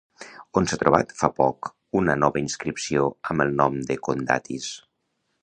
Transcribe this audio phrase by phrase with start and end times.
[0.59, 1.69] On s'ha trobat fa poc
[1.99, 3.05] una nova inscripció
[3.35, 4.73] amb el nom de Condatis?